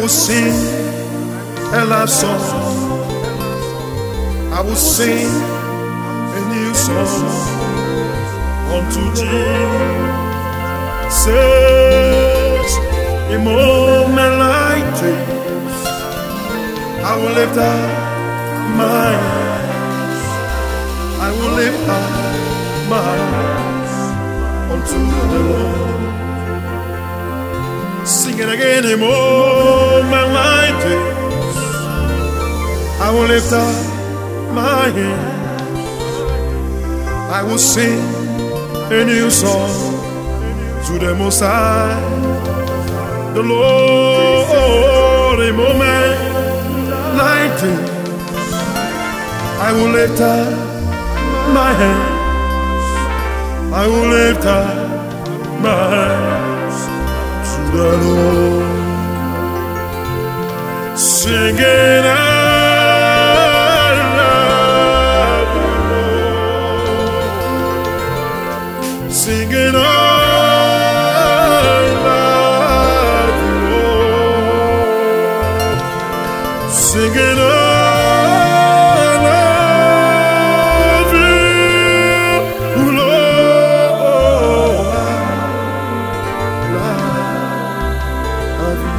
[0.00, 0.54] will sing
[1.74, 2.40] a love song.
[4.52, 5.28] I will sing
[6.38, 7.24] a new song
[8.74, 9.58] unto Jesus.
[13.34, 15.74] A moment like this,
[17.10, 17.90] I will lift up
[18.82, 20.22] my hands.
[21.26, 22.10] I will lift up
[22.94, 23.92] my hands
[24.72, 24.98] unto
[25.32, 25.88] the Lord.
[28.06, 29.37] Sing it again, a moment
[33.08, 33.74] I will lift up
[34.52, 36.20] my hands.
[37.38, 38.04] I will sing
[38.92, 39.72] a new song
[40.86, 41.98] to the Most High.
[43.32, 46.18] The Lord, a moment
[47.16, 47.88] like this.
[49.66, 50.52] I will lift up
[51.54, 52.90] my hands.
[53.72, 54.68] I will lift up
[55.62, 56.78] my hands
[57.52, 58.68] to the Lord.
[60.98, 62.27] Singing,
[76.70, 77.50] Singing, I
[79.24, 84.84] love you, Lord.
[88.58, 88.92] Love you.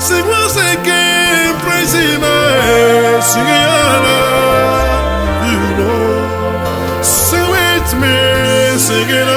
[0.00, 2.22] Sing once again, praise Him,
[3.22, 4.04] sing it out,
[5.48, 7.04] you Lord.
[7.04, 8.16] Sing with me,
[8.78, 9.28] sing it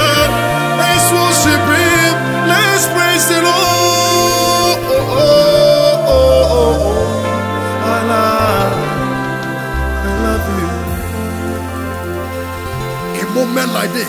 [13.49, 14.05] Moment like this,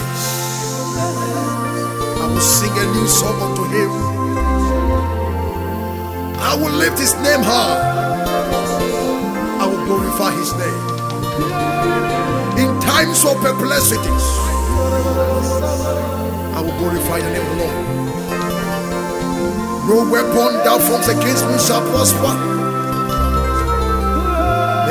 [2.21, 3.91] I will sing a new song unto him.
[6.37, 7.81] I will lift his name high.
[9.59, 10.83] I will glorify his name.
[12.61, 14.27] In times of perplexities,
[16.53, 17.77] I will glorify the name of the Lord.
[19.89, 22.37] No weapon that forms against me shall prosper.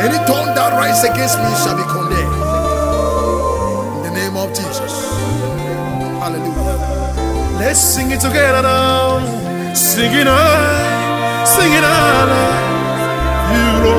[0.01, 2.48] Any tongue that rises against me shall be condemned.
[7.69, 9.75] Let's sing it together now.
[9.75, 12.29] Sing it out, sing it out,
[13.53, 13.98] you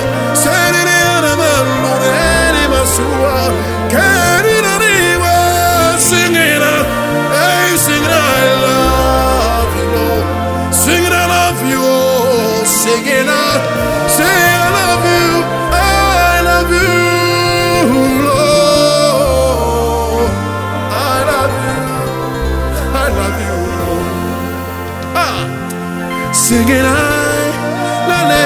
[12.83, 12.87] oh.
[12.87, 13.61] Sing it out.
[14.09, 14.27] Say, I
[14.77, 15.43] love you.
[15.73, 16.97] I love you,
[18.27, 20.31] Lord.
[20.91, 20.93] I
[21.31, 21.79] love you.
[23.03, 23.57] I love you.
[25.15, 25.39] Ah.
[26.33, 26.85] Sing it, I,
[28.09, 28.43] la, la,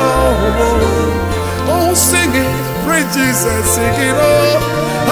[0.00, 2.50] oh, oh, oh, sing it,
[2.84, 4.56] praise Jesus, sing it, oh,
[5.08, 5.10] I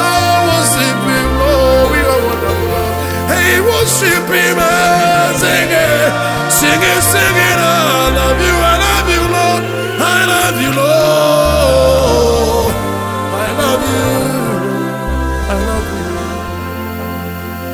[0.48, 2.86] worship Him, oh, we are wonderful.
[3.32, 6.12] Hey, worship Him, ah, sing it,
[6.52, 7.99] sing it, sing it, love you.